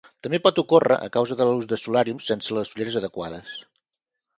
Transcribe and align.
També 0.27 0.37
pot 0.45 0.61
ocórrer 0.61 0.97
a 1.09 1.11
causa 1.19 1.37
de 1.43 1.47
l'ús 1.51 1.69
de 1.75 1.81
solàriums 1.85 2.33
sense 2.33 2.59
les 2.61 2.77
ulleres 2.77 3.03
adequades. 3.05 3.59